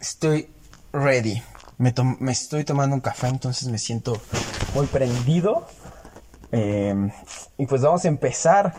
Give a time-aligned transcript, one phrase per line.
[0.00, 0.48] Estoy
[0.92, 1.42] ready.
[1.78, 4.20] Me, me, estoy tomando un café, entonces me siento
[4.74, 5.66] muy prendido.
[6.52, 7.10] Em,
[7.58, 8.74] y pues vamos a empezar.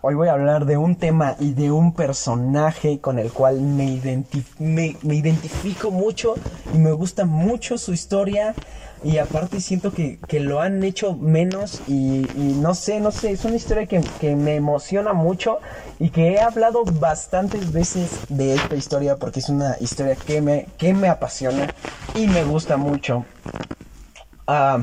[0.00, 4.00] Hoy voy a hablar de un tema y de un personaje con el cual me,
[4.58, 6.34] me identifico mucho
[6.74, 8.54] y me gusta mucho su historia
[9.04, 13.56] y aparte siento que, lo han hecho menos y, no sé, no sé, es una
[13.56, 15.58] historia que, me emociona mucho
[15.98, 20.66] y que he hablado bastantes veces de esta historia porque es una historia que me,
[20.78, 21.74] que me apasiona
[22.14, 23.24] y me gusta mucho.
[24.46, 24.80] Ah,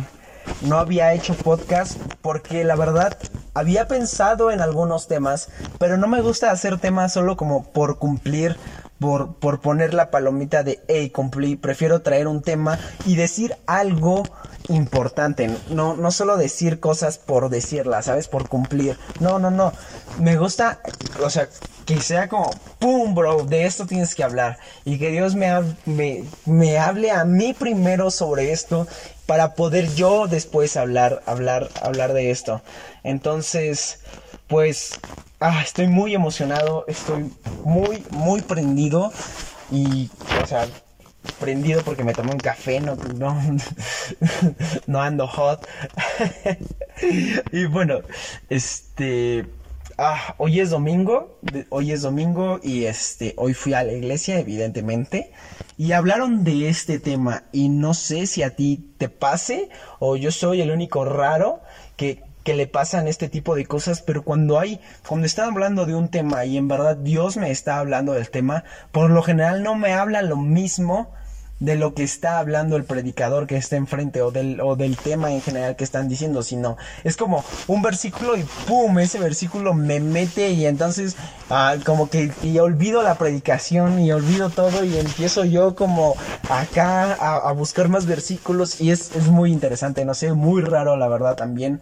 [0.61, 3.17] no había hecho podcast porque la verdad
[3.53, 8.57] había pensado en algunos temas, pero no me gusta hacer temas solo como por cumplir
[8.99, 14.23] por, por poner la palomita de hey, cumplí, prefiero traer un tema y decir algo
[14.67, 18.27] importante, no, no solo decir cosas por decirlas, ¿sabes?
[18.27, 18.97] Por cumplir.
[19.19, 19.73] No, no, no.
[20.19, 20.81] Me gusta,
[21.23, 21.49] o sea,
[21.85, 23.45] que sea como, ¡pum, bro!
[23.45, 24.59] De esto tienes que hablar.
[24.85, 25.49] Y que Dios me,
[25.85, 28.87] me, me hable a mí primero sobre esto
[29.25, 32.61] para poder yo después hablar, hablar, hablar de esto.
[33.03, 33.99] Entonces,
[34.47, 34.99] pues
[35.39, 37.31] ah, estoy muy emocionado, estoy
[37.63, 39.11] muy, muy prendido
[39.71, 40.09] y,
[40.41, 40.67] o sea,
[41.39, 43.41] prendido porque me tomé un café, no, no,
[44.87, 45.67] no ando hot.
[47.51, 48.01] y bueno,
[48.49, 49.45] este,
[49.97, 55.31] ah, hoy es domingo, hoy es domingo y este, hoy fui a la iglesia, evidentemente,
[55.77, 60.31] y hablaron de este tema y no sé si a ti te pase o yo
[60.31, 61.61] soy el único raro
[61.95, 65.93] que que le pasan este tipo de cosas, pero cuando hay, cuando están hablando de
[65.93, 69.75] un tema y en verdad Dios me está hablando del tema, por lo general no
[69.75, 71.13] me habla lo mismo
[71.59, 75.31] de lo que está hablando el predicador que está enfrente o del, o del tema
[75.31, 78.97] en general que están diciendo, sino es como un versículo y ¡pum!
[78.97, 81.17] Ese versículo me mete y entonces
[81.51, 86.15] ah, como que y olvido la predicación y olvido todo y empiezo yo como
[86.49, 91.07] acá a, buscar más versículos y es, es muy interesante, no sé, muy raro la
[91.09, 91.79] verdad también.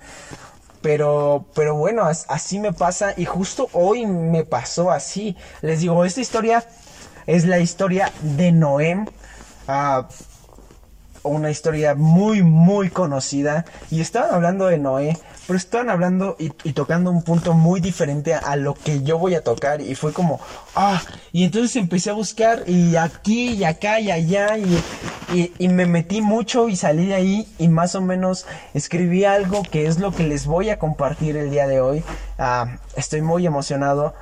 [0.82, 5.36] Pero, pero bueno, así me pasa y justo hoy me pasó así.
[5.62, 6.64] Les digo, esta historia
[7.26, 9.06] es la historia de Noé.
[9.68, 10.08] Ah,
[11.28, 13.66] una historia muy, muy conocida.
[13.92, 18.56] Y estaban hablando de Noé, pero estaban hablando y, tocando un punto muy diferente a,
[18.56, 19.82] lo que yo voy a tocar.
[19.82, 20.40] Y fue como,
[20.76, 21.02] ah,
[21.32, 24.58] y entonces empecé a buscar y aquí y acá y allá.
[24.58, 29.64] Y, y, me metí mucho y salí de ahí y más o menos escribí algo
[29.64, 32.04] que es lo que les voy a compartir el día de hoy.
[32.38, 34.14] Ah, estoy muy emocionado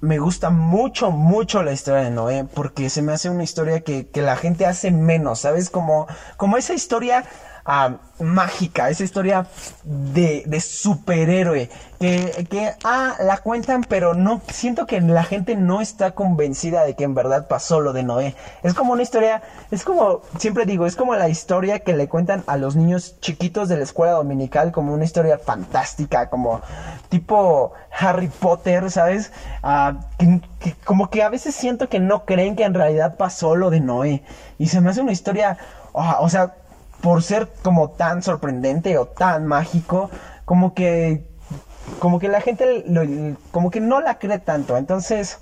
[0.00, 4.06] me gusta mucho, mucho la historia de Noé, porque se me hace una historia que,
[4.06, 5.70] que la gente hace menos, ¿sabes?
[5.70, 6.06] Como,
[6.36, 7.24] como esa historia
[7.66, 9.46] Ah, mágica, esa historia
[9.84, 15.80] de, de superhéroe, que, que, ah, la cuentan, pero no, siento que la gente no
[15.80, 18.36] está convencida de que en verdad pasó lo de Noé.
[18.62, 22.44] Es como una historia, es como, siempre digo, es como la historia que le cuentan
[22.46, 26.60] a los niños chiquitos de la escuela dominical, como una historia fantástica, como
[27.08, 29.32] tipo Harry Potter, ¿sabes?
[29.62, 29.94] Ah,
[30.84, 34.22] como que a veces siento que no creen que en realidad pasó lo de Noé.
[34.58, 35.56] Y se me hace una historia,
[35.94, 36.54] ah, o sea,
[37.04, 40.08] por ser como tan sorprendente o tan mágico,
[40.46, 41.22] como que
[41.98, 42.86] como que la gente
[43.50, 44.78] como que no la cree tanto.
[44.78, 45.38] Entonces,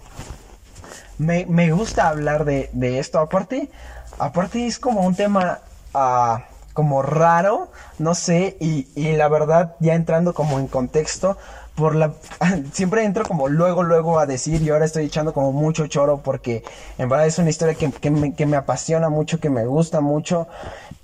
[1.18, 3.20] me, gusta hablar de, esto.
[3.20, 3.70] Aparte,
[4.18, 5.60] aparte es como un tema
[5.94, 7.70] ah, como raro,
[8.00, 11.38] no sé, y, y la verdad, ya entrando como en contexto,
[11.74, 12.12] por la
[12.72, 16.62] siempre entro como luego luego a decir y ahora estoy echando como mucho choro porque
[16.98, 20.00] en verdad es una historia que, que, me, que me apasiona mucho que me gusta
[20.00, 20.48] mucho.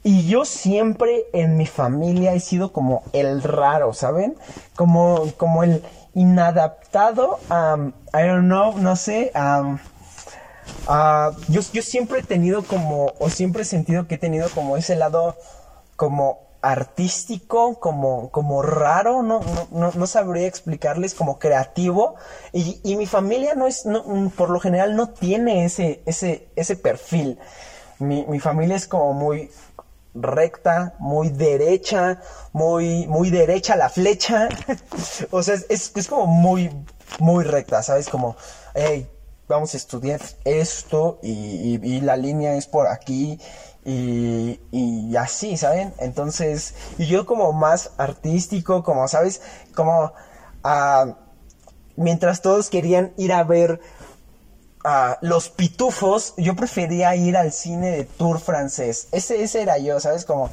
[0.05, 4.37] Y yo siempre en mi familia he sido como el raro saben
[4.77, 5.83] como como el
[6.15, 9.79] inadaptado um, I don't know no sé um,
[11.49, 14.97] yo, yo siempre he tenido como o siempre he sentido que he tenido como ese
[14.97, 15.37] lado
[15.97, 19.41] como artístico, como, como raro, no,
[19.71, 22.17] no, no, sabría explicarles, como creativo.
[22.53, 26.77] Y, y mi familia no es, no, por lo general no tiene ese, ese, ese
[26.77, 27.39] perfil.
[27.99, 29.51] Mi, mi familia es como muy
[30.15, 32.21] recta, muy derecha,
[32.53, 34.49] muy, muy derecha la flecha.
[35.31, 36.71] o sea, es, es, como muy,
[37.19, 38.09] muy recta, ¿sabes?
[38.09, 38.37] Como,
[38.75, 39.09] hey,
[39.49, 43.41] vamos a estudiar esto y, la línea es por aquí
[43.85, 45.95] y, así, ¿saben?
[45.99, 49.41] Entonces, y yo como más artístico, como, ¿sabes?
[49.75, 50.13] Como,
[50.65, 51.15] uh,
[51.97, 53.81] mientras todos querían ir a ver
[54.85, 59.09] uh, los pitufos, yo prefería ir al cine de tour francés.
[59.13, 60.25] Ese, ese era yo, ¿sabes?
[60.25, 60.51] Como...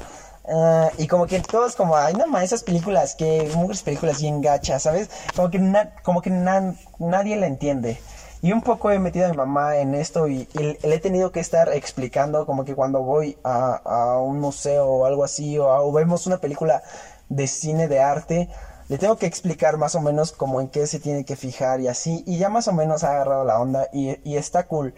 [0.48, 4.40] Uh, y como que todos como, ay, no más, esas películas que, muchas películas bien
[4.40, 5.10] gachas, ¿sabes?
[5.34, 7.98] Como que, como que nadie la entiende.
[8.42, 11.40] Y un poco he metido a mi mamá en esto y, le he tenido que
[11.40, 16.38] estar explicando como que cuando voy a, un museo o algo así o, vemos una
[16.38, 16.82] película
[17.28, 18.48] de cine de arte,
[18.88, 21.88] le tengo que explicar más o menos como en qué se tiene que fijar y
[21.88, 22.22] así.
[22.26, 24.94] Y ya más o menos ha agarrado la onda y, está cool.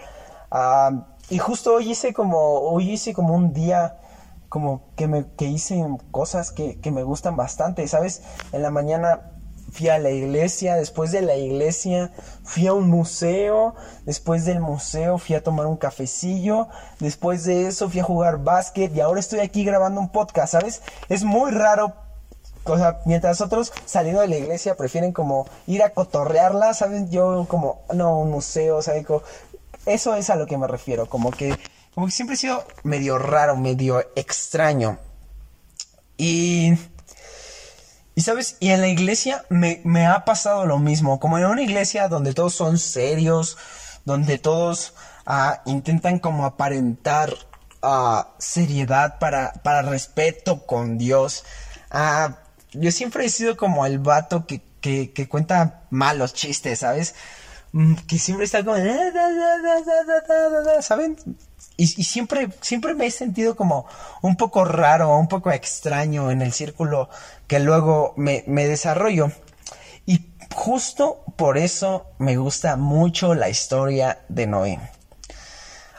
[1.31, 3.99] Y justo hoy hice como, hoy hice como un día
[4.49, 8.23] como que me que hice cosas que, que me gustan bastante, ¿sabes?
[8.53, 9.38] En la mañana
[9.71, 12.11] fui a la iglesia, después de la iglesia
[12.45, 13.75] fui a un museo,
[14.05, 16.69] después del museo fui a tomar un cafecillo,
[17.01, 20.83] después de eso fui a jugar básquet y ahora estoy aquí grabando un podcast, ¿sabes?
[21.09, 21.95] Es muy raro.
[22.65, 27.09] O sea, mientras otros saliendo de la iglesia prefieren como ir a cotorrearla, ¿sabes?
[27.11, 28.95] Yo como, no, un museo, sea,
[29.87, 31.57] eso es a lo que me refiero, como que,
[31.95, 34.99] como que siempre he sido medio raro, medio extraño.
[36.19, 36.75] Y
[38.19, 42.09] y sabes, y en la iglesia me, ha pasado lo mismo, como en una iglesia
[42.09, 43.57] donde todos son serios,
[44.05, 44.95] donde todos
[45.25, 47.33] ah, intentan como aparentar
[47.81, 51.45] ah, seriedad para, para respeto con Dios.
[51.93, 52.39] Ah,
[52.73, 57.15] yo siempre he sido como el vato que, que cuenta malos chistes, ¿sabes?
[57.73, 58.77] Mm, que siempre está como...
[60.81, 61.17] ¿Saben?
[61.77, 63.87] Y, siempre, siempre me he sentido como
[64.23, 67.09] un poco raro, un poco extraño en el círculo
[67.49, 69.33] que luego me, desarrollo.
[70.07, 74.79] Y justo por eso me gusta mucho la historia de Noé.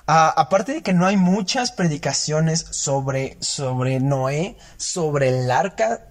[0.06, 6.06] aparte de que no hay muchas predicaciones sobre, sobre Noé, sobre el arca,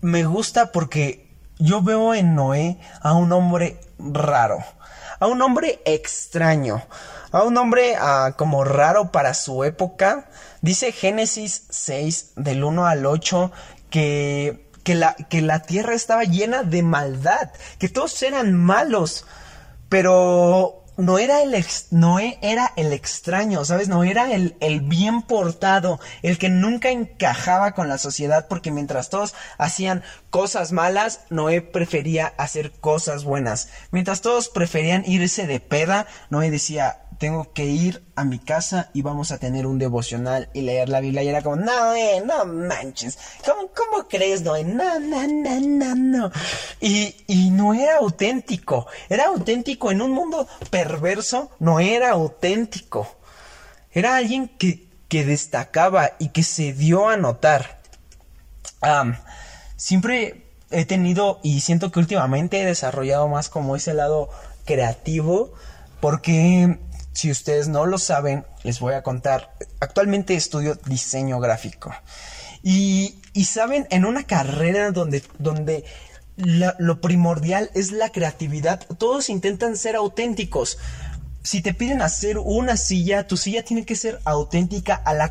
[0.00, 1.28] me gusta porque
[1.58, 4.58] yo veo en Noé a un hombre raro,
[5.20, 6.82] a un hombre extraño,
[7.32, 10.28] a un hombre ah, como raro para su época.
[10.60, 13.52] Dice Génesis 6 del 1 al 8
[13.90, 19.24] que, que, la, que la tierra estaba llena de maldad, que todos eran malos,
[19.88, 23.88] pero no era el Noé era el extraño, ¿sabes?
[23.88, 29.08] No era el, el, bien portado, el que nunca encajaba con la sociedad, porque mientras
[29.08, 33.68] todos hacían cosas malas, Noé prefería hacer cosas buenas.
[33.92, 39.02] Mientras todos preferían irse de peda, Noé decía, tengo que ir a mi casa y
[39.02, 41.22] vamos a tener un devocional y leer la Biblia.
[41.22, 43.18] Y era como, no, eh, no manches.
[43.44, 44.56] ¿Cómo, cómo crees, no?
[44.62, 46.32] No, no, no, no, no.
[46.80, 48.86] Y, y no era auténtico.
[49.08, 51.50] Era auténtico en un mundo perverso.
[51.58, 53.08] No era auténtico.
[53.90, 57.80] Era alguien que, que destacaba y que se dio a notar.
[59.76, 64.28] siempre he tenido y siento que últimamente he desarrollado más como ese lado
[64.66, 65.54] creativo
[66.00, 66.78] porque
[67.18, 69.52] si ustedes no lo saben, les voy a contar.
[69.80, 71.92] Actualmente estudio diseño gráfico.
[72.62, 75.84] Y, saben, en una carrera donde, donde
[76.36, 80.78] lo primordial es la creatividad, todos intentan ser auténticos
[81.48, 85.30] si te piden hacer una silla, tu silla tiene que ser auténtica a la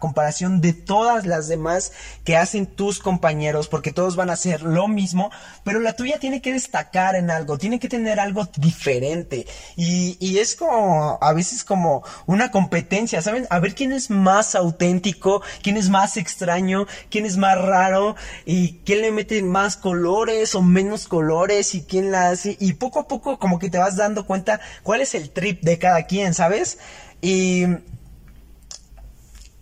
[0.00, 1.92] comparación de todas las demás
[2.24, 5.30] que hacen tus compañeros, porque todos van a hacer lo mismo,
[5.62, 9.46] pero la tuya tiene que destacar en algo, tiene que tener algo diferente.
[9.76, 13.46] Y, y es como, a veces como una competencia, ¿saben?
[13.48, 18.80] A ver quién es más auténtico, quién es más extraño, quién es más raro, y
[18.84, 22.56] quién le mete más colores o menos colores, y quién la hace.
[22.58, 25.78] Y poco a poco como que te vas dando cuenta cuál es el trip de
[25.78, 26.78] cada quien, ¿sabes?
[27.20, 27.66] Y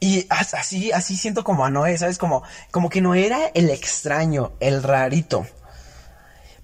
[0.01, 2.17] y así, así siento como a Noé, ¿sabes?
[2.17, 5.47] Como, como que no era el extraño, el rarito.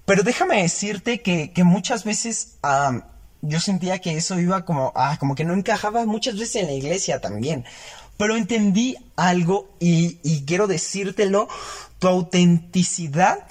[0.05, 2.57] Pero déjame decirte que, muchas veces
[3.41, 6.73] yo sentía que eso iba como, ah, como que no encajaba muchas veces en la
[6.73, 7.63] iglesia también.
[8.17, 11.47] Pero entendí algo y, y quiero decírtelo,
[11.99, 13.45] tu autenticidad,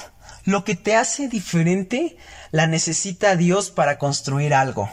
[0.44, 2.16] lo que te hace diferente,
[2.50, 4.90] la necesita Dios para construir algo.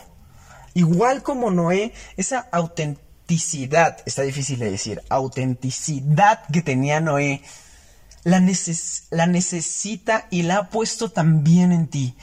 [0.74, 7.44] Igual como Noé, esa autenticidad, está difícil de decir, autenticidad que tenía Noé,
[8.24, 8.42] la,
[9.12, 12.15] la necesita y la ha puesto también en ti.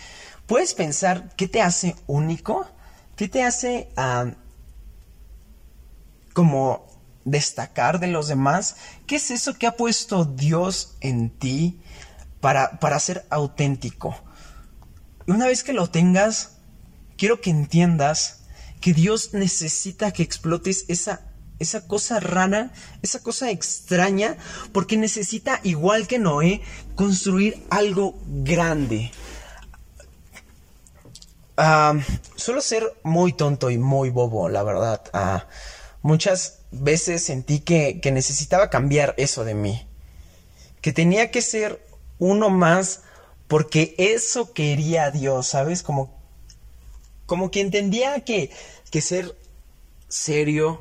[0.46, 2.66] ¿Puedes pensar qué te hace único?
[3.14, 3.88] ¿Qué te hace
[6.32, 6.86] como
[7.24, 8.76] destacar de los demás?
[9.06, 11.80] ¿Qué es eso que ha puesto Dios en ti
[12.40, 14.16] para, para ser auténtico?
[15.26, 16.56] Y una vez que lo tengas,
[17.16, 18.39] quiero que entiendas
[18.80, 21.20] que Dios necesita que explotes esa,
[21.58, 22.72] esa cosa rara,
[23.02, 24.36] esa cosa extraña,
[24.72, 26.62] porque necesita, igual que Noé,
[26.94, 29.12] construir algo grande.
[32.36, 35.02] suelo ser muy tonto y muy bobo, la verdad.
[35.12, 35.46] Ah,
[36.00, 39.86] muchas veces sentí que, que necesitaba cambiar eso de mí.
[40.80, 41.84] Que tenía que ser
[42.18, 43.02] uno más
[43.48, 45.82] porque eso quería Dios, ¿sabes?
[45.82, 46.19] Como
[47.30, 48.50] como que entendía que,
[48.90, 49.36] que ser
[50.08, 50.80] serio,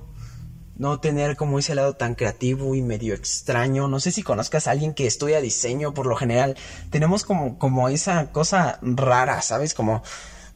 [0.77, 3.88] no tener como ese lado tan creativo y medio extraño.
[3.88, 6.58] No sé si conozcas a alguien que estudia diseño, por lo general
[6.89, 9.75] tenemos como, como esa cosa rara, ¿sabes?
[9.75, 10.01] Como,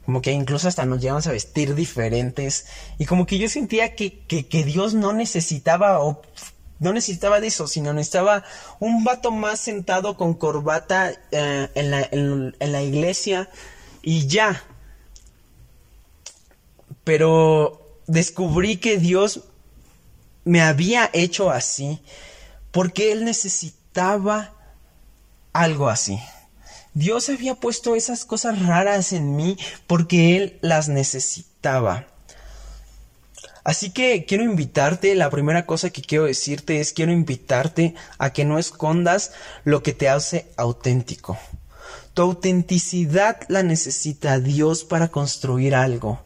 [0.03, 2.65] como que incluso hasta nos llevamos a vestir diferentes.
[2.97, 6.23] Y como que yo sentía que, que, que Dios no necesitaba o
[6.79, 8.43] no necesitaba de eso, sino necesitaba
[8.79, 13.47] un vato más sentado con corbata eh, en, la, en la iglesia
[14.01, 14.63] y ya.
[17.03, 19.41] Pero descubrí que Dios
[20.45, 21.99] me había hecho así
[22.71, 24.53] porque Él necesitaba
[25.53, 26.19] algo así.
[26.93, 29.57] Dios había puesto esas cosas raras en mí
[29.87, 32.07] porque Él las necesitaba.
[33.63, 38.43] Así que quiero invitarte, la primera cosa que quiero decirte es quiero invitarte a que
[38.43, 39.31] no escondas
[39.63, 41.37] lo que te hace auténtico.
[42.13, 46.21] Tu autenticidad la necesita Dios para construir algo.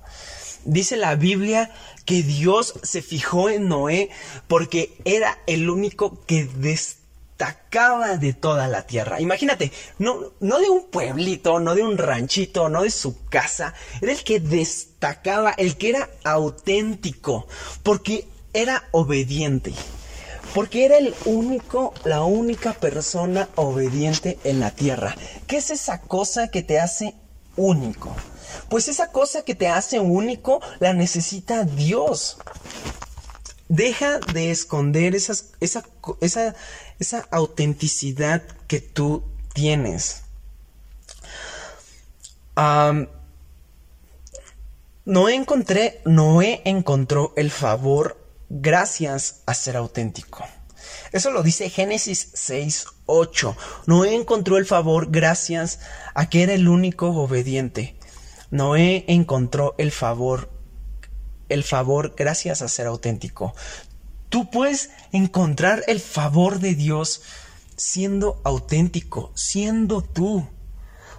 [0.66, 1.72] Dice la Biblia
[2.06, 4.10] que Dios se fijó en Noé
[4.48, 9.22] porque era el único que destacaba de toda la tierra.
[9.22, 14.12] Imagínate, no, no de un pueblito, no de un ranchito, no de su casa, era
[14.12, 17.48] el que destacaba, el que era auténtico,
[17.84, 19.74] porque era obediente.
[20.54, 25.16] Porque era el único, la única persona obediente en la tierra.
[25.46, 27.14] ¿Qué es esa cosa que te hace
[27.58, 28.16] único?
[28.70, 32.38] Pues esa cosa que te hace único la necesita Dios.
[33.70, 35.84] Deja de esconder esa, esa,
[37.00, 39.24] esa autenticidad que tú
[39.54, 40.24] tienes.
[45.06, 48.18] Noé encontré, Noé encontró el favor
[48.50, 50.44] gracias a ser auténtico.
[51.12, 53.56] Eso lo dice Génesis 6, 8.
[53.86, 55.80] Noé encontró el favor gracias
[56.14, 57.97] a que era el único obediente.
[58.50, 60.50] Noé encontró el favor,
[61.50, 63.54] el favor gracias a ser auténtico.
[64.30, 67.22] Tú puedes encontrar el favor de Dios
[67.76, 70.48] siendo auténtico, siendo tú.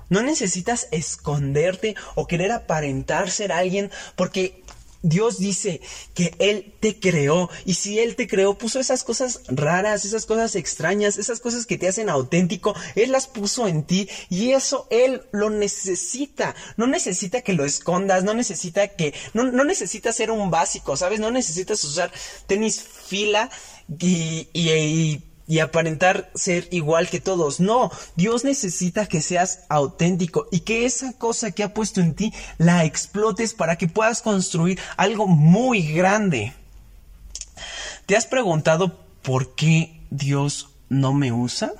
[0.09, 4.63] No necesitas esconderte o querer aparentar ser alguien porque
[5.03, 5.81] Dios dice
[6.15, 10.57] que Él te creó y si Él te creó puso esas cosas raras, esas cosas
[10.57, 15.23] extrañas, esas cosas que te hacen auténtico, Él las puso en ti y eso Él
[15.33, 16.55] lo necesita.
[16.77, 21.21] No necesita que lo escondas, no necesita que, no, no necesitas ser un básico, ¿sabes?
[21.21, 22.11] No necesitas usar
[22.47, 23.51] tenis fila
[23.99, 25.23] y
[25.61, 27.59] aparentar ser igual que todos.
[27.59, 32.33] No, Dios necesita que seas auténtico y que esa cosa que ha puesto en ti
[32.59, 36.53] la explotes para que puedas construir algo muy grande.
[38.05, 41.73] ¿Te has preguntado por qué Dios no me usa?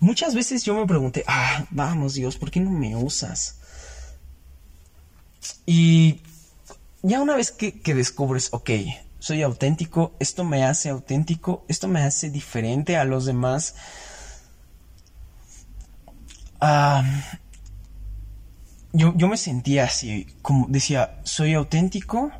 [0.00, 3.56] Muchas veces yo me pregunté, ah, vamos Dios, ¿por qué no me usas?
[5.66, 6.20] Y
[7.02, 8.70] ya una vez que, que descubres, ok,
[9.24, 13.74] soy auténtico, esto me hace auténtico, esto me hace diferente a los demás.
[18.92, 22.32] yo, yo me sentía así, como decía, soy auténtico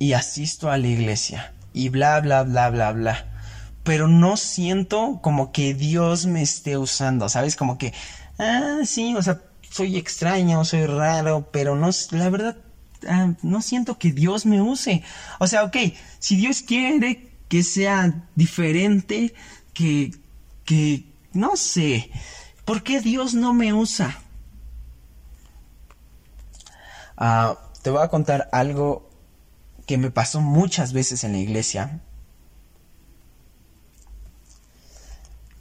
[0.00, 3.26] y asisto a la iglesia y bla, bla, bla, bla, bla.
[3.84, 7.54] Pero no siento como que Dios me esté usando, ¿sabes?
[7.54, 7.94] Como que,
[8.40, 9.38] ah, sí, o sea,
[9.70, 12.56] soy extraño, soy raro, pero no, la verdad
[13.08, 15.02] Ah, no siento que Dios me use.
[15.38, 15.76] O sea, ok,
[16.18, 19.34] si Dios quiere que sea diferente,
[19.72, 20.14] que,
[20.64, 22.10] que, no sé,
[22.64, 24.18] ¿por qué Dios no me usa?
[27.16, 29.08] Ah, te voy a contar algo
[29.86, 32.00] que me pasó muchas veces en la iglesia.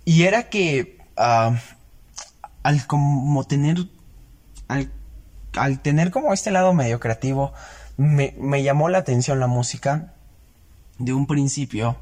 [0.06, 1.56] Y era que ah,
[2.64, 3.88] al como tener,
[4.68, 4.92] al
[5.56, 7.54] al tener como este lado medio creativo,
[7.98, 10.14] me, llamó la atención la música
[10.98, 11.98] de un principio,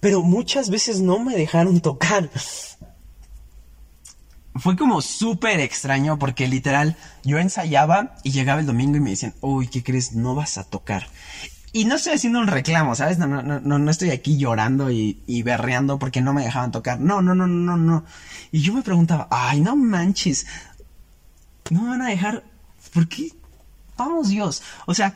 [0.00, 2.30] pero muchas veces no me dejaron tocar.
[4.54, 9.34] Fue como súper extraño porque literal yo ensayaba y llegaba el domingo y me decían,
[9.40, 10.12] uy, ¿qué crees?
[10.12, 11.06] No vas a tocar.
[11.74, 13.16] Y no estoy haciendo un reclamo, ¿sabes?
[13.16, 17.00] No, no, no, no estoy aquí llorando y, y berreando porque no me dejaban tocar.
[17.00, 18.04] No, no, no, no, no.
[18.50, 20.46] Y yo me preguntaba, ay, no manches
[21.70, 22.44] no me van a dejar.
[22.92, 23.28] ¿Por qué?
[23.96, 24.62] Vamos, Dios.
[24.86, 25.14] O sea,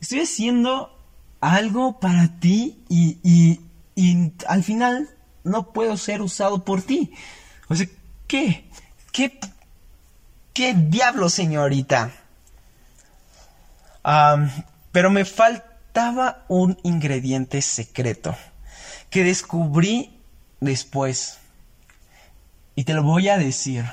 [0.00, 0.96] estoy haciendo
[1.40, 3.60] algo para ti y, y,
[3.94, 5.08] y al final
[5.44, 7.12] no puedo ser usado por ti.
[7.68, 7.86] O sea,
[8.26, 8.68] ¿qué?
[9.12, 9.38] ¿Qué?
[10.52, 12.12] ¿Qué diablo, señorita?
[14.90, 18.34] pero me faltaba un ingrediente secreto
[19.10, 20.18] que descubrí
[20.60, 21.38] después.
[22.74, 23.84] Y te lo voy a decir.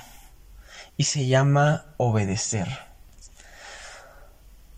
[0.97, 2.67] Y se llama obedecer.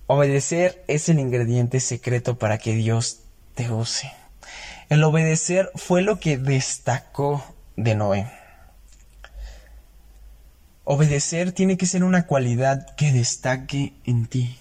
[0.07, 3.19] Obedecer es el ingrediente secreto para que Dios
[3.55, 4.11] te use.
[4.89, 7.43] El obedecer fue lo que destacó
[7.75, 8.31] de Noé.
[10.85, 14.57] Obedecer tiene que ser una cualidad que destaque en ti.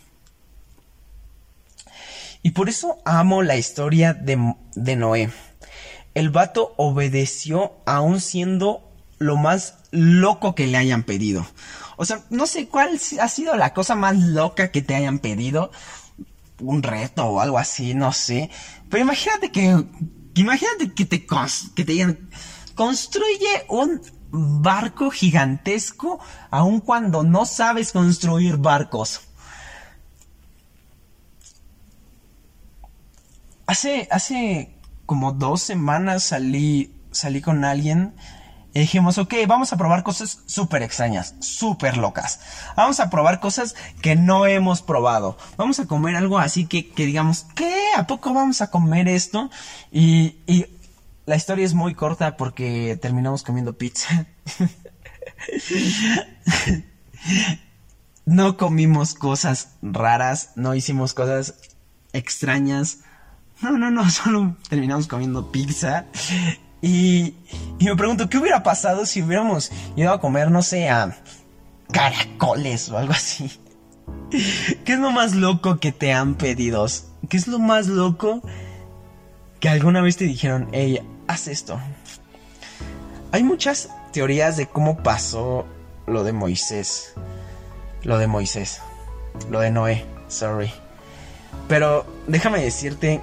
[2.43, 5.31] Y por eso amo la historia de, de Noé.
[6.15, 11.47] El vato obedeció aún siendo lo más loco que le hayan pedido.
[11.97, 15.71] O sea, no sé cuál ha sido la cosa más loca que te hayan pedido.
[16.61, 18.51] Un reto o algo así, no sé.
[18.89, 19.85] Pero imagínate que
[20.37, 22.29] Imagínate que te, que te digan,
[22.75, 29.23] construye un barco gigantesco aun cuando no sabes construir barcos.
[33.67, 34.75] Hace, hace
[35.07, 38.15] como dos semanas salí, salí con alguien
[38.77, 42.41] y dijimos, ok, vamos a probar cosas súper extrañas, súper locas.
[42.77, 45.39] Vamos a probar cosas que no hemos probado.
[45.57, 47.75] Vamos a comer algo así que, que digamos, ¿qué?
[47.97, 49.49] ¿A poco vamos a comer esto?
[49.91, 50.67] Y, y
[51.25, 54.27] la historia es muy corta porque terminamos comiendo pizza.
[58.27, 61.55] no comimos cosas raras, no hicimos cosas
[62.13, 62.99] extrañas.
[63.63, 66.05] No, no, no, solo terminamos comiendo pizza.
[66.87, 67.35] Y,
[67.81, 71.17] me pregunto, ¿qué hubiera pasado si hubiéramos ido a comer, no sé, a
[71.93, 73.51] caracoles o algo así?
[74.85, 76.87] ¿Qué es lo más loco que te han pedido?
[77.29, 78.41] ¿Qué es lo más loco
[79.59, 81.81] que alguna vez te dijeron, hey, haz esto?
[83.33, 85.67] Hay muchas teorías de cómo pasó
[86.07, 87.15] lo de Moisés.
[88.05, 88.81] Lo de Moisés.
[89.51, 90.71] Lo de Noé, sorry.
[91.67, 93.21] Pero déjame decirte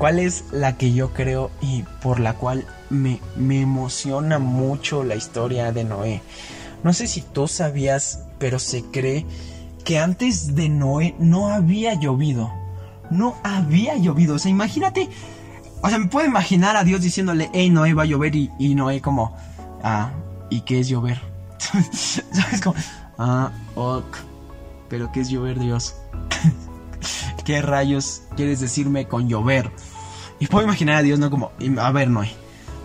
[0.00, 5.14] cuál es la que yo creo y por la cual me, me emociona mucho la
[5.14, 6.22] historia de Noé.
[6.82, 9.26] No sé si tú sabías, pero se cree
[9.84, 12.50] que antes de Noé no había llovido.
[13.10, 14.36] No había llovido.
[14.36, 15.10] O sea, imagínate.
[15.82, 19.02] O sea, me puedo imaginar a Dios diciéndole, hey, Noé va a llover y, Noé
[19.02, 19.36] como,
[19.82, 20.12] ah,
[20.48, 21.20] ¿y qué es llover?
[21.92, 22.62] ¿Sabes?
[22.62, 22.76] Como,
[23.18, 24.16] ah, ok.
[24.88, 25.94] Pero ¿qué es llover, Dios?
[27.50, 29.72] ¿Qué rayos quieres decirme con llover?
[30.38, 31.30] Y puedo imaginar a Dios, ¿no?
[31.30, 32.30] Como, a ver, Noé,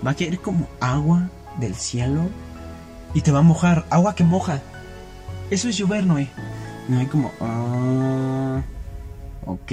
[0.04, 2.22] va a caer como agua del cielo
[3.14, 4.64] y te va a mojar, agua que moja.
[5.52, 6.30] Eso es llover, Noé.
[6.88, 8.64] Noé como, ah,
[9.46, 9.72] ok.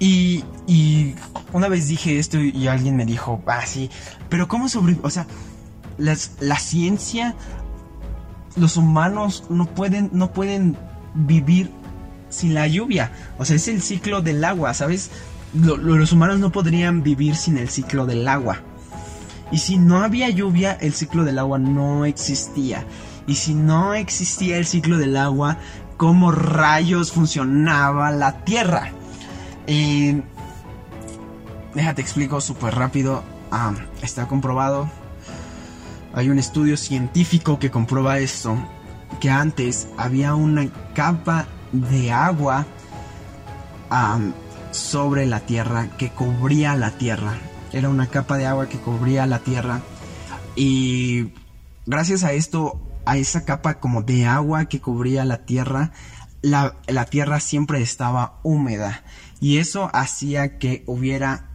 [0.00, 1.14] Y, y
[1.52, 3.88] una vez dije esto y alguien me dijo, ah, sí,
[4.28, 4.98] pero ¿cómo sobre...
[5.04, 5.28] O sea,
[5.96, 7.36] las, la ciencia,
[8.56, 10.76] los humanos no pueden, no pueden
[11.14, 11.70] vivir
[12.30, 13.12] sin la lluvia.
[13.38, 15.10] O sea, es el ciclo del agua, ¿sabes?
[15.52, 18.60] los humanos no podrían vivir sin el ciclo del agua.
[19.50, 22.84] Y si no había lluvia, el ciclo del agua no existía.
[23.26, 25.58] Y si no existía el ciclo del agua,
[25.96, 28.92] ¿cómo rayos funcionaba la Tierra?
[29.66, 30.22] Y...
[31.74, 33.22] Déjate explico súper rápido.
[33.50, 34.88] Ah, está comprobado.
[36.14, 38.56] Hay un estudio científico que comprueba esto.
[39.20, 42.66] Que antes había una capa de agua
[44.70, 47.38] sobre la tierra, que cubría la tierra.
[47.72, 49.80] Era una capa de agua que cubría la tierra.
[50.56, 51.32] Y
[51.86, 55.92] gracias a esto, a esa capa como de agua que cubría la tierra,
[56.42, 59.02] la, la tierra siempre estaba húmeda.
[59.40, 61.50] Y eso hacía que hubiera,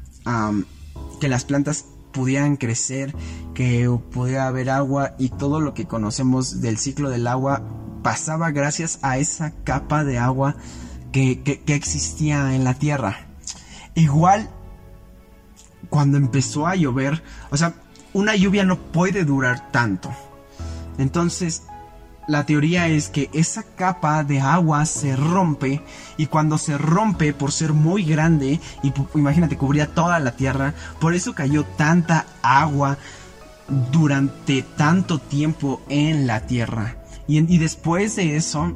[1.19, 3.13] que las plantas pudieran crecer,
[3.53, 7.61] que pudiera haber agua y todo lo que conocemos del ciclo del agua
[8.05, 10.53] pasaba gracias a esa capa de agua
[11.11, 13.25] que, existía en la tierra.
[13.95, 14.47] Igual,
[15.89, 17.73] cuando empezó a llover, o sea,
[18.13, 20.11] una lluvia no puede durar tanto.
[20.99, 21.63] Entonces,
[22.27, 25.81] la teoría es que esa capa de agua se rompe
[26.15, 31.15] y cuando se rompe por ser muy grande y imagínate cubría toda la tierra, por
[31.15, 32.99] eso cayó tanta agua
[33.91, 36.97] durante tanto tiempo en la tierra.
[37.27, 38.75] Y, después de eso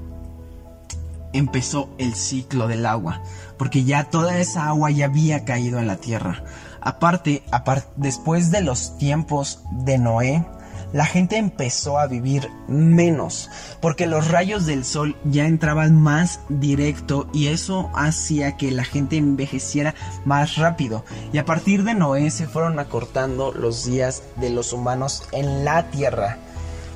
[1.34, 3.22] empezó el ciclo del agua,
[3.58, 6.44] porque ya toda esa agua ya había caído en la tierra.
[6.82, 7.44] Aparte,
[7.98, 10.46] después de los tiempos de Noé,
[10.92, 17.30] la gente empezó a vivir menos, porque los rayos del sol ya entraban más directo
[17.32, 19.94] y eso hacía que la gente envejeciera
[20.26, 21.06] más rápido.
[21.32, 25.92] Y a partir de Noé se fueron acortando los días de los humanos en la
[25.92, 26.40] tierra.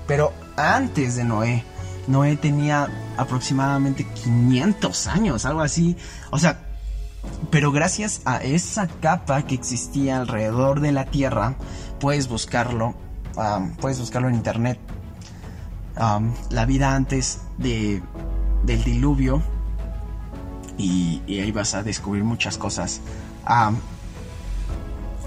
[0.07, 1.63] Pero antes de Noé.
[2.07, 5.95] Noé tenía aproximadamente 500 años, algo así.
[6.31, 6.59] O sea,
[7.49, 11.55] pero gracias a esa capa que existía alrededor de la Tierra,
[11.99, 12.95] puedes buscarlo,
[13.79, 14.79] puedes buscarlo en internet.
[16.49, 18.01] la vida antes de,
[18.63, 19.41] del diluvio
[20.77, 23.01] y, ahí vas a descubrir muchas cosas.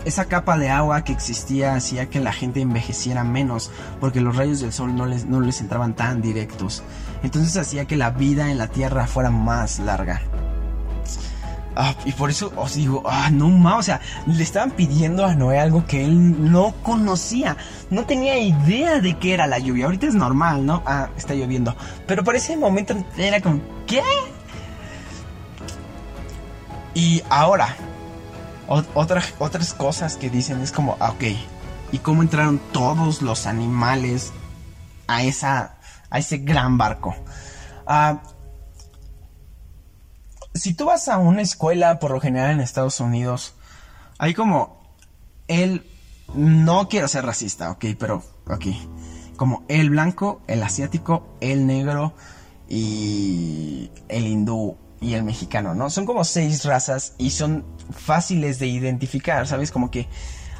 [0.06, 4.60] Esa capa de agua que existía hacía que la gente envejeciera menos porque los rayos
[4.60, 6.84] del sol no les, no les entraban tan directos.
[7.24, 10.22] Entonces hacía que la vida en la tierra fuera más larga.
[11.74, 15.34] Ah, y por eso os digo, ah, no más, o sea, le estaban pidiendo a
[15.34, 17.56] Noé algo que él no conocía,
[17.90, 19.86] no tenía idea de qué era la lluvia.
[19.86, 20.82] Ahorita es normal, ¿no?
[20.86, 21.76] Ah, está lloviendo.
[22.06, 24.02] Pero por ese momento era como, ¿qué?
[26.94, 27.76] Y ahora,
[28.68, 31.24] otras, otras cosas que dicen es como, ah, ok,
[31.92, 34.32] ¿y cómo entraron todos los animales
[35.06, 35.76] a, esa,
[36.10, 37.14] a ese gran barco?
[37.86, 38.20] Ah
[40.56, 43.54] si tú vas a una escuela, por lo general en Estados Unidos,
[44.18, 44.94] hay como
[45.48, 45.86] el...
[46.34, 48.88] No quiero ser racista, ok, pero aquí.
[49.36, 52.14] Como el blanco, el asiático, el negro
[52.68, 55.90] y el hindú y el mexicano, ¿no?
[55.90, 59.70] Son como seis razas y son fáciles de identificar, ¿sabes?
[59.70, 60.08] Como que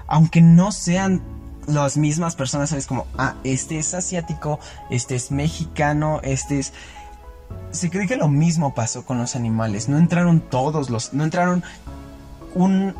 [0.06, 1.22] aunque no sean
[1.66, 2.86] las mismas personas, ¿sabes?
[2.86, 6.72] Como, ah, este es asiático, este es mexicano, este es
[7.70, 9.88] se cree que lo mismo pasó con los animales.
[9.88, 11.12] No entraron todos los.
[11.12, 11.62] No entraron
[12.56, 12.94] un,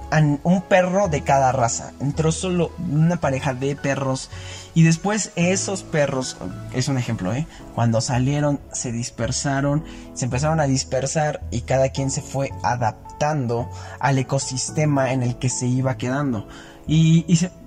[0.45, 1.93] un, perro de cada raza.
[2.01, 4.31] Entró solo una pareja de perros.
[4.75, 6.37] Y después esos perros,
[6.75, 7.47] es un ejemplo, ¿eh?
[7.75, 14.19] Cuando salieron, se dispersaron, se empezaron a dispersar y cada quien se fue adaptando al
[14.19, 16.47] ecosistema en el que se iba quedando.
[16.87, 17.25] Y,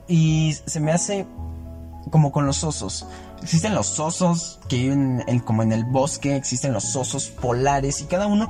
[0.07, 1.25] y se me hace
[2.11, 3.07] como con los osos.
[3.41, 8.27] Existen los osos que viven como en el bosque, existen los osos polares y cada
[8.27, 8.49] uno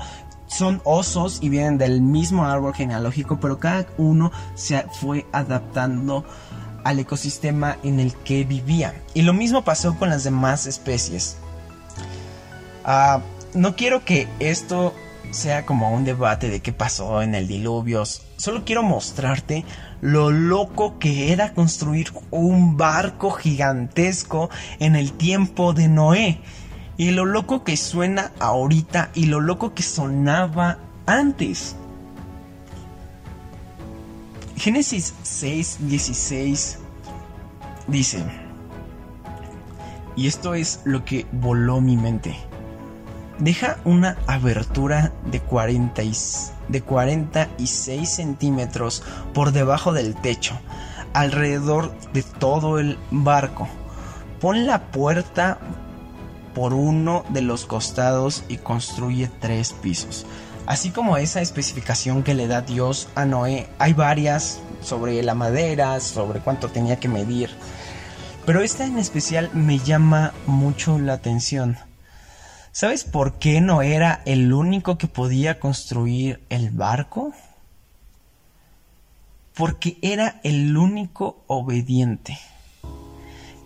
[0.50, 6.26] son osos y vienen del mismo árbol genealógico, pero cada uno se fue adaptando
[6.84, 8.96] al ecosistema en el que vivía.
[9.14, 11.38] Y lo mismo pasó con las demás especies.
[12.84, 13.22] Ah,
[13.54, 14.94] no quiero que esto
[15.32, 18.04] sea como un debate de qué pasó en el diluvio.
[18.38, 19.66] Solo quiero mostrarte
[20.02, 26.40] lo loco que era construir un barco gigantesco en el tiempo de Noé.
[27.00, 31.76] Y lo loco que suena ahorita y lo loco que sonaba antes.
[34.56, 36.78] Génesis 6, 16
[37.88, 38.24] dice,
[40.16, 42.36] y esto es lo que voló mi mente
[43.40, 46.04] deja una abertura de, 40
[46.68, 50.60] de 46 centímetros por debajo del techo,
[51.14, 53.68] alrededor de todo el barco.
[54.40, 55.58] Pon la puerta
[56.54, 60.26] por uno de los costados y construye tres pisos.
[60.66, 66.00] Así como esa especificación que le da Dios a Noé, hay varias sobre la madera,
[66.00, 67.50] sobre cuánto tenía que medir.
[68.46, 71.78] Pero esta en especial me llama mucho la atención
[72.72, 77.34] ¿Sabes por qué no era el único que podía construir el barco?
[79.54, 82.38] Porque era el único obediente,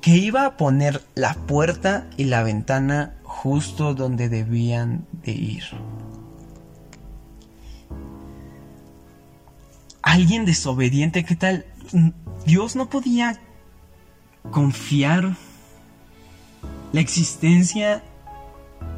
[0.03, 5.63] que iba a poner la puerta y la ventana justo donde debían de ir.
[10.01, 11.65] Alguien desobediente, ¿qué tal?
[12.45, 13.39] Dios no podía
[14.51, 15.37] confiar
[16.91, 18.03] la existencia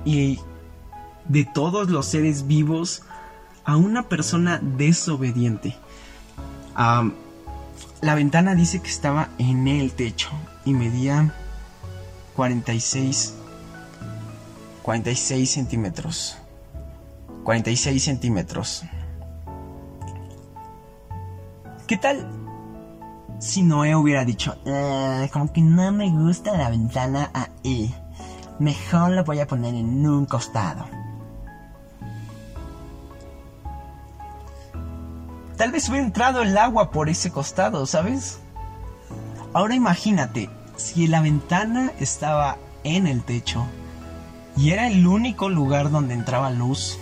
[0.05, 0.39] y
[1.29, 3.03] de todos los seres vivos
[3.63, 5.77] a una persona desobediente.
[6.75, 10.31] la ventana dice que estaba en el techo
[10.65, 11.33] y medía
[12.35, 13.35] 46
[14.81, 16.37] 46 centímetros
[17.43, 18.83] 46 centímetros
[21.87, 22.27] ¿Qué tal
[23.39, 27.93] si Noé hubiera dicho ah, como que no me gusta la ventana ahí
[28.59, 30.85] mejor lo voy a poner en un costado.
[35.57, 38.39] Tal vez hubiera entrado el agua por ese costado, ¿sabes?
[39.55, 43.65] Ahora imagínate, si la ventana estaba en el techo
[44.57, 46.99] y era el único lugar donde entraba luz,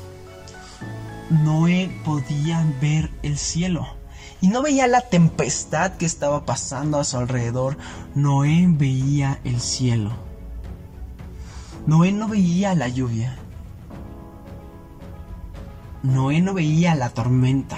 [1.32, 3.88] Noé podía ver el cielo.
[4.40, 7.76] Y no veía la tempestad que estaba pasando a su alrededor,
[8.14, 10.12] Noé veía el cielo.
[11.88, 13.36] Noé no veía la lluvia.
[16.04, 17.78] Noé no veía la tormenta.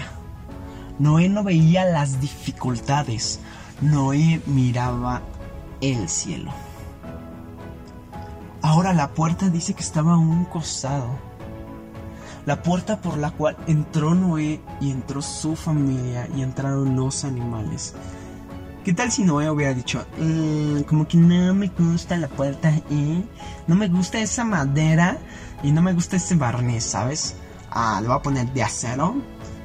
[0.99, 3.39] Noé no veía las dificultades.
[3.81, 5.21] Noé miraba
[5.81, 6.51] el cielo.
[8.61, 11.09] Ahora la puerta dice que estaba a un costado.
[12.45, 17.93] La puerta por la cual entró Noé y entró su familia y entraron los animales.
[18.85, 23.25] ¿Qué tal si Noé hubiera dicho, "Mm, como que no me gusta la puerta y
[23.67, 25.17] no me gusta esa madera
[25.63, 27.35] y no me gusta ese barniz, ¿sabes?
[27.71, 29.15] Ah, lo voy a poner de acero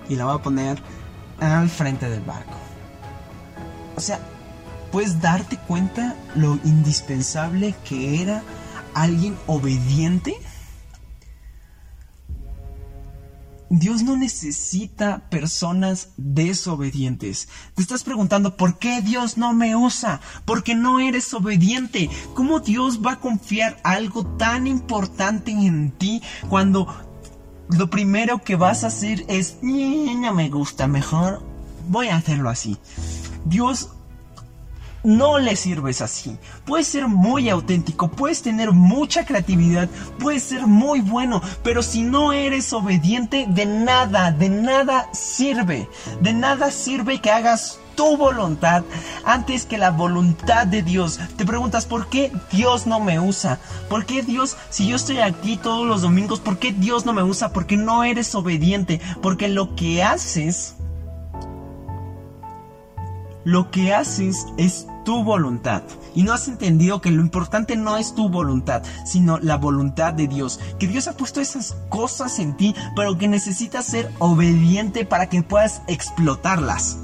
[0.09, 0.83] y lo voy a poner
[1.38, 2.70] al frente del barco.
[4.01, 4.19] O sea,
[4.91, 8.43] puedes darte cuenta lo indispensable que era
[8.95, 10.35] alguien obediente.
[13.69, 17.49] Dios no necesita personas desobedientes.
[17.75, 20.23] Te estás preguntando, ¿por qué Dios no me usa?
[20.47, 22.09] Porque no eres obediente.
[22.33, 26.89] ¿Cómo Dios va a confiar algo tan importante en ti cuando
[27.69, 31.43] lo primero que vas a hacer es, no me gusta, mejor
[31.87, 32.79] voy a hacerlo así?
[33.44, 33.90] Dios
[35.03, 36.37] no le sirves así.
[36.64, 42.33] Puedes ser muy auténtico, puedes tener mucha creatividad, puedes ser muy bueno, pero si no
[42.33, 45.88] eres obediente, de nada, de nada sirve.
[46.20, 48.83] De nada sirve que hagas tu voluntad
[49.24, 51.18] antes que la voluntad de Dios.
[51.37, 53.59] Te preguntas, ¿por qué Dios no me usa?
[53.88, 57.22] ¿Por qué Dios, si yo estoy aquí todos los domingos, ¿por qué Dios no me
[57.22, 57.53] usa?
[57.53, 60.76] Porque no eres obediente, porque lo que haces
[63.44, 65.83] lo que haces es tu voluntad.
[66.14, 70.29] Y no has entendido que lo importante no es tu voluntad, sino la voluntad de
[70.29, 70.61] Dios.
[70.79, 75.42] Que Dios ha puesto esas cosas en ti, pero que necesitas ser obediente para que
[75.42, 76.98] puedas explotarlas.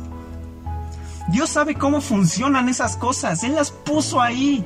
[1.29, 3.42] Dios sabe cómo funcionan esas cosas.
[3.42, 4.64] Él las puso ahí.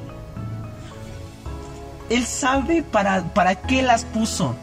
[2.11, 4.54] Él sabe para, para qué las puso.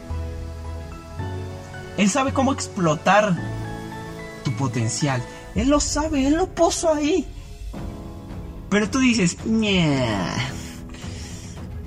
[1.97, 3.35] Él sabe cómo explotar
[4.43, 5.23] tu potencial.
[5.57, 7.25] Él lo sabe, Él lo puso ahí.
[8.69, 10.05] Pero tú dices, "Ña,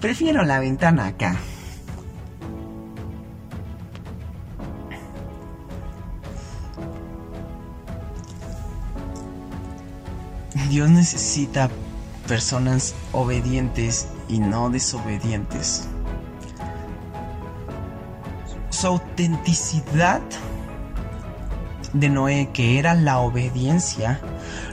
[0.00, 1.38] prefiero la ventana acá.
[10.68, 11.70] Dios necesita
[12.26, 15.88] personas obedientes y no desobedientes.
[18.70, 20.22] Su autenticidad
[21.92, 24.20] de Noé, que era la obediencia,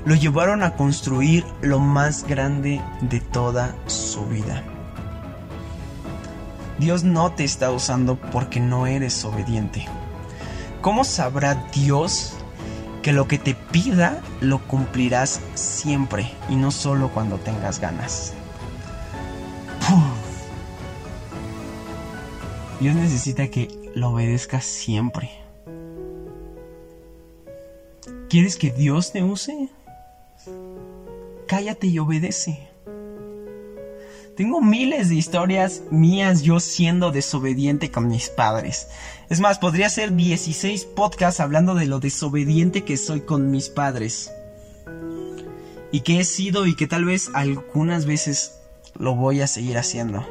[0.06, 4.64] lo llevaron a construir lo más grande de toda su vida.
[6.80, 9.86] Dios no te está usando porque no eres obediente.
[10.82, 12.34] ¿Cómo sabrá Dios
[13.02, 18.34] que lo que te pida lo cumplirás siempre y no solo cuando tengas ganas?
[22.80, 25.47] Dios necesita que lo obedezcas siempre.
[28.30, 29.70] ¿Quieres que Dios te use?
[31.48, 32.68] Cállate y obedece.
[34.36, 38.90] Tengo miles de historias mías yo siendo desobediente con mis padres.
[39.30, 44.32] Es más, podría hacer 16 podcasts hablando de lo desobediente que soy con mis padres.
[45.94, 48.60] Y que he sido y que tal vez algunas veces
[49.00, 50.28] lo voy a seguir haciendo.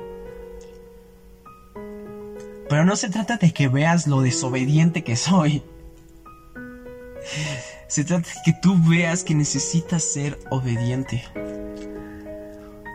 [2.69, 5.63] Pero no se trata de que veas lo desobediente que soy.
[7.89, 11.25] Se trata de que tú veas que necesitas ser obediente.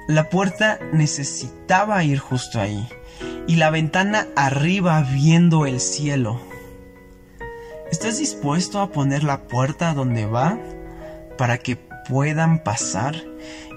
[0.08, 2.88] La puerta necesitaba ir justo ahí.
[3.48, 6.42] Y la ventana arriba viendo el cielo.
[7.92, 10.58] ¿Estás dispuesto a poner la puerta donde va
[11.38, 13.16] para que puedan pasar?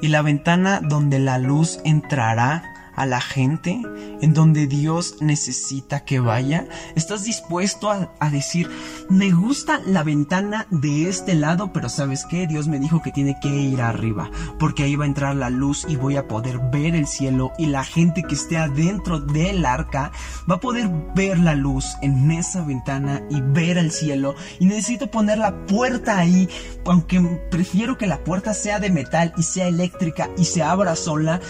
[0.02, 3.82] Y la ventana donde la luz entrará a la gente,
[4.20, 6.66] en donde Dios necesita que vaya?
[6.94, 8.70] ¿Estás dispuesto a, decir,
[9.08, 12.46] me gusta la ventana de este lado, pero sabes qué?
[12.46, 15.86] Dios me dijo que tiene que ir arriba, porque ahí va a entrar la luz
[15.88, 20.12] y voy a poder ver el cielo y la gente que esté adentro del arca
[20.50, 24.34] va a poder ver la luz en esa ventana y ver el cielo.
[24.58, 26.48] Y necesito poner la puerta ahí,
[26.86, 31.40] aunque prefiero que la puerta sea de metal y sea eléctrica y se abra sola,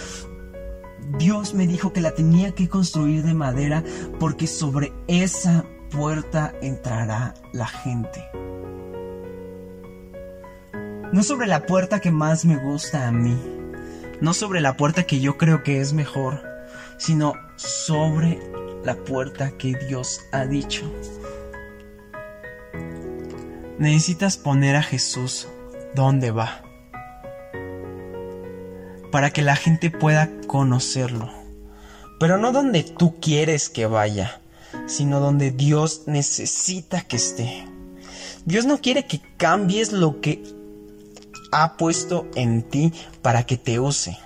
[1.18, 3.84] Dios me dijo que la tenía que construir de madera
[4.18, 8.24] porque sobre esa puerta entrará la gente.
[11.12, 13.38] No sobre la puerta que más me gusta a mí,
[14.20, 16.42] no sobre la puerta que yo creo que es mejor,
[16.98, 18.40] sino sobre
[18.84, 20.90] la puerta que Dios ha dicho.
[23.78, 25.48] Necesitas poner a Jesús
[25.94, 26.62] donde va
[29.14, 31.30] para que la gente pueda conocerlo.
[32.18, 34.40] Pero no donde tú quieres que vaya,
[34.88, 37.64] sino donde Dios necesita que esté.
[38.44, 40.42] Dios no quiere que cambies lo que
[41.52, 44.18] ha puesto en ti para que te use.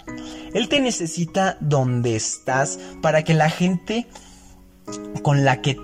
[0.54, 4.06] Él te necesita donde estás para que la gente
[5.20, 5.76] con la que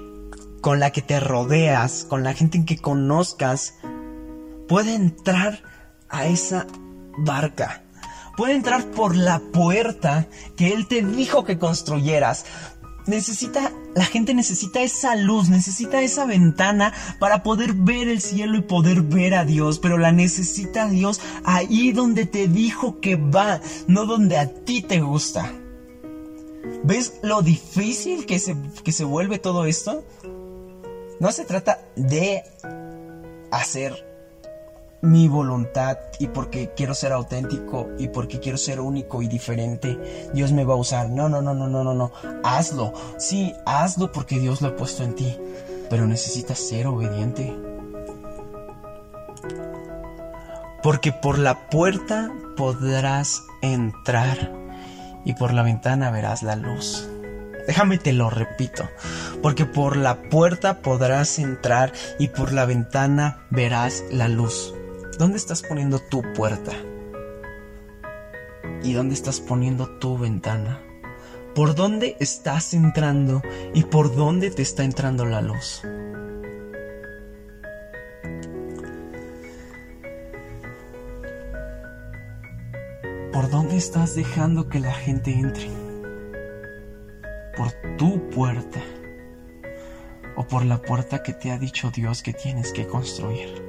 [0.62, 3.74] con la que te rodeas, con la gente que conozcas,
[4.66, 5.60] pueda entrar
[6.08, 6.66] a esa
[7.18, 7.83] barca.
[8.36, 12.44] Puede entrar por la puerta que Él te dijo que construyeras.
[13.06, 18.62] Necesita, la gente necesita esa luz, necesita esa ventana para poder ver el cielo y
[18.62, 24.06] poder ver a Dios, pero la necesita Dios ahí donde te dijo que va, no
[24.06, 25.52] donde a ti te gusta.
[26.82, 30.02] ¿Ves lo difícil que se, que se vuelve todo esto?
[31.20, 32.42] No se trata de
[33.50, 34.13] hacer
[35.04, 40.52] mi voluntad y porque quiero ser auténtico y porque quiero ser único y diferente, Dios
[40.52, 41.10] me va a usar.
[41.10, 42.12] No, no, no, no, no, no, no.
[42.42, 42.92] Hazlo.
[43.18, 45.38] Sí, hazlo porque Dios lo ha puesto en ti.
[45.90, 47.54] Pero necesitas ser obediente.
[50.82, 54.52] Porque por la puerta podrás entrar
[55.24, 57.08] y por la ventana verás la luz.
[57.66, 58.88] Déjame te lo repito,
[59.42, 64.73] porque por la puerta podrás entrar y por la ventana verás la luz.
[65.18, 66.72] ¿Dónde estás poniendo tu puerta?
[68.83, 70.83] ¿Y dónde estás poniendo tu ventana?
[71.55, 73.40] ¿Por dónde estás entrando
[73.74, 75.83] y por dónde te está entrando la luz?
[83.33, 85.70] ¿Por dónde estás dejando que la gente entre?
[87.57, 88.81] ¿Por tu puerta?
[90.37, 93.63] ¿O por la puerta que te ha dicho Dios que tienes que construir?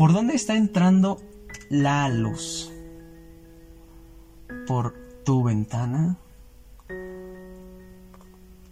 [0.00, 1.20] ¿Por dónde está entrando
[1.68, 2.72] la luz?
[4.66, 4.94] ¿Por
[5.26, 6.16] tu ventana?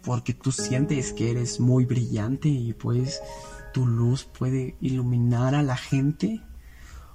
[0.03, 3.21] Porque tú sientes que eres muy brillante y pues
[3.75, 6.41] tu luz puede iluminar a la gente?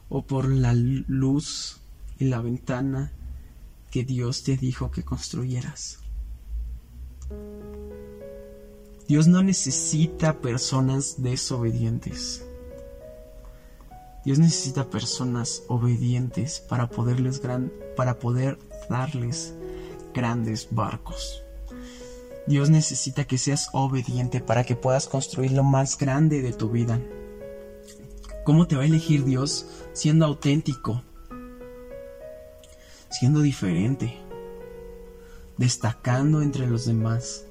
[0.08, 1.80] ¿O por la luz
[2.16, 3.10] y la ventana
[3.90, 5.98] que Dios te dijo que construyeras?
[9.08, 12.44] Dios no necesita personas desobedientes.
[14.24, 18.58] Dios necesita personas obedientes para poderles gran, para poder
[18.88, 19.54] darles
[20.14, 21.42] grandes barcos.
[22.46, 27.00] Dios necesita que seas obediente para que puedas construir lo más grande de tu vida.
[28.44, 31.02] ¿Cómo te va a elegir Dios siendo auténtico?
[33.10, 34.18] Siendo diferente,
[35.56, 37.46] destacando entre los demás.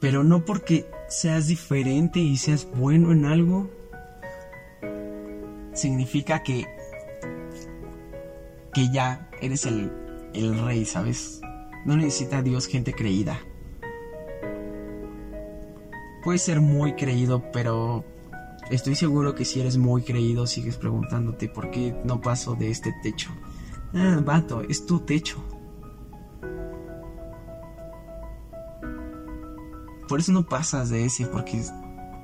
[0.00, 3.70] Pero no porque seas diferente y seas bueno en algo,
[5.72, 6.66] significa que,
[8.72, 9.92] que ya eres el,
[10.34, 11.40] el rey, ¿sabes?
[11.84, 13.38] No necesita Dios gente creída.
[16.24, 18.04] Puedes ser muy creído, pero
[18.70, 22.92] estoy seguro que si eres muy creído sigues preguntándote por qué no paso de este
[23.02, 23.30] techo.
[23.94, 25.55] Ah, vato, es tu techo.
[30.08, 31.62] Por eso no pasas de ese, porque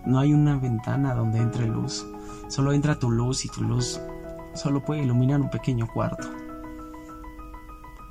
[0.06, 2.06] no hay una ventana donde entre luz.
[2.48, 4.00] Solo entra tu luz y tu luz
[4.54, 6.28] solo puede iluminar un pequeño cuarto.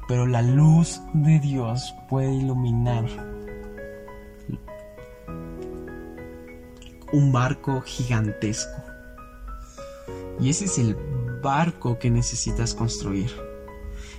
[0.07, 3.05] Pero la luz de Dios puede iluminar
[7.13, 8.81] un barco gigantesco.
[10.39, 10.95] Y ese es el
[11.41, 13.31] barco que necesitas construir.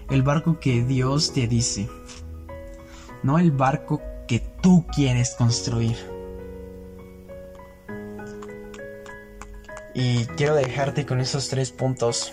[0.09, 1.89] El barco que Dios te dice.
[3.23, 4.01] No el barco
[4.33, 5.95] que tú quieres construir.
[9.95, 12.33] Y quiero dejarte con esos tres puntos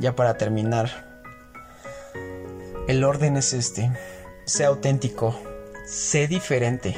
[0.00, 1.22] ya para terminar.
[2.88, 3.92] El orden es este.
[4.46, 5.40] Sé auténtico.
[5.86, 6.96] Sé diferente.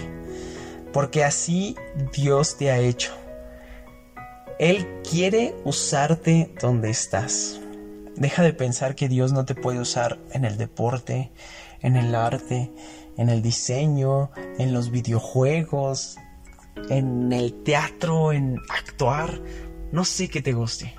[0.90, 1.76] Porque así
[2.14, 3.12] Dios te ha hecho.
[4.58, 7.60] Él quiere usarte donde estás.
[8.16, 11.30] Deja de pensar que Dios no te puede usar en el deporte,
[11.82, 12.70] en el arte,
[13.20, 16.16] en el diseño, en los videojuegos,
[16.88, 19.42] en el teatro, en actuar.
[19.92, 20.94] No sé qué te guste.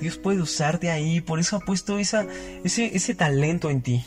[0.00, 2.26] Dios puede usarte ahí, por eso ha puesto ese,
[2.64, 4.02] ese talento en ti.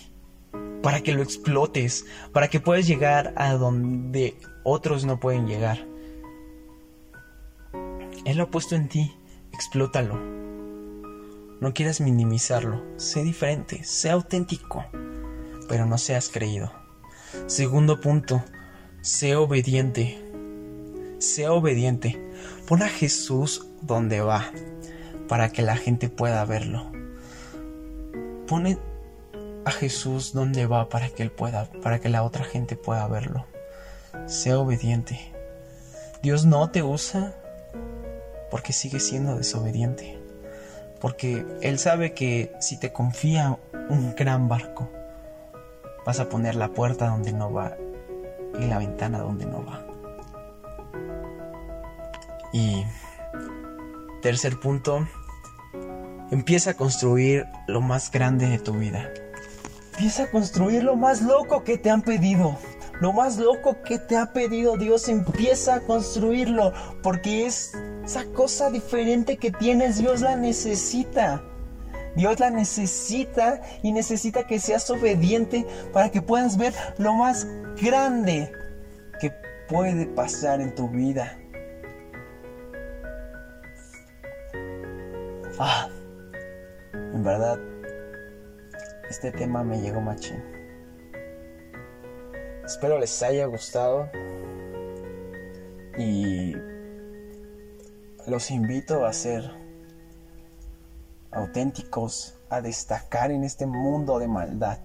[0.81, 5.85] Para que lo explotes, para que puedas llegar a donde otros no pueden llegar.
[8.25, 9.15] Él lo ha puesto en ti,
[9.53, 10.19] explótalo.
[11.61, 14.85] No quieras minimizarlo, sé diferente, sé auténtico,
[15.69, 16.86] pero no seas creído.
[17.47, 18.43] Segundo punto,
[19.01, 20.17] sé obediente.
[21.19, 22.19] Sé obediente.
[22.67, 24.51] Pon a Jesús donde va
[25.27, 26.91] para que la gente pueda verlo.
[28.47, 28.77] Pone
[29.65, 33.45] a Jesús donde va para que él pueda, para que la otra gente pueda verlo.
[34.25, 35.33] Sé obediente.
[36.21, 37.35] Dios no te usa
[38.49, 40.17] porque sigue siendo desobediente.
[40.99, 43.57] Porque Él sabe que si te confía
[43.89, 44.89] un gran barco,
[46.07, 47.75] vas a poner la puerta donde no va
[48.57, 49.85] y la ventana donde no va.
[52.53, 52.85] Y
[54.21, 55.05] tercer punto,
[56.31, 59.11] empieza a construir lo más grande de tu vida.
[59.95, 62.55] Empieza a construir lo más loco que te han pedido.
[63.01, 66.71] Lo más loco que te ha pedido Dios, empieza a construirlo.
[67.03, 67.73] Porque es
[68.05, 71.43] esa cosa diferente que tienes, Dios la necesita.
[72.17, 77.45] Dios la necesita y necesita que seas obediente para que puedas ver lo más
[77.79, 78.51] grande
[79.21, 79.31] que
[79.69, 81.37] puede pasar en tu vida.
[85.59, 85.89] Ah,
[86.93, 87.59] en verdad,
[89.11, 90.43] este tema me llegó machín.
[92.65, 94.09] Espero les haya gustado
[95.99, 96.55] y
[98.25, 99.66] los invito a ser
[101.31, 104.79] auténticos, a destacar en este mundo de maldad.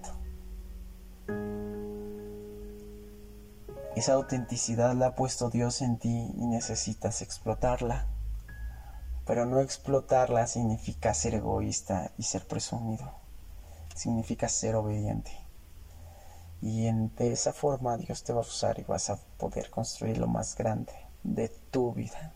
[3.95, 8.07] Esa autenticidad la ha puesto Dios en ti y necesitas explotarla.
[9.27, 13.13] Pero no explotarla significa ser egoísta y ser presumido.
[13.95, 15.31] Significa ser obediente.
[16.61, 20.19] Y en, de esa forma Dios te va a usar y vas a poder construir
[20.19, 22.33] lo más grande de tu vida.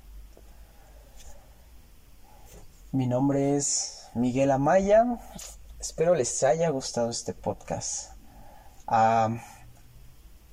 [2.92, 5.18] Mi nombre es Miguel Amaya.
[5.80, 8.12] Espero les haya gustado este podcast.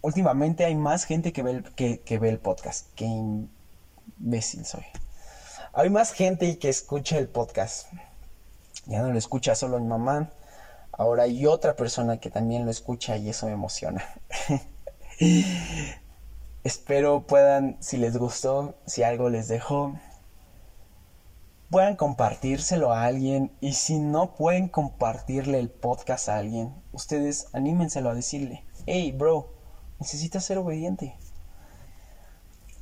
[0.02, 2.88] Últimamente hay más gente que ve, el, que, ve el podcast.
[2.96, 4.84] Qué imbécil soy.
[5.74, 7.88] Hay más gente que escucha el podcast.
[8.88, 10.32] Ya no lo escucha solo mi mamá.
[10.92, 14.04] Ahora hay otra persona que también lo escucha y eso me emociona.
[16.64, 19.94] Espero puedan, si les gustó, si algo les dejó,
[21.74, 28.12] puedan compartírselo a alguien y si no pueden compartirle el podcast a alguien, ustedes anímenselo
[28.12, 29.52] a decirle, hey bro,
[30.00, 31.18] necesitas ser obediente.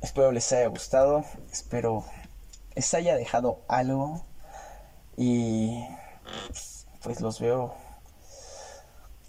[0.02, 2.04] Espero les haya gustado, espero
[2.74, 4.26] les haya dejado algo
[5.16, 5.86] y
[7.02, 7.72] pues los veo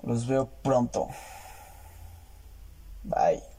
[0.02, 1.08] los veo pronto.
[3.06, 3.53] Bye.